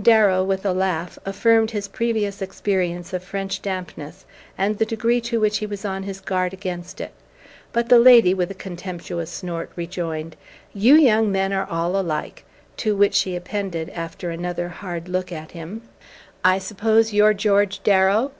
[0.00, 4.24] Darrow, with a laugh, affirmed his previous experience of French dampness,
[4.56, 7.10] and the degree to which he was on his guard against it;
[7.72, 10.36] but the lady, with a contemptuous snort, rejoined:
[10.72, 12.44] "You young men are all alike";
[12.76, 15.82] to which she appended, after another hard look at him:
[16.44, 18.30] "I suppose you're George Darrow?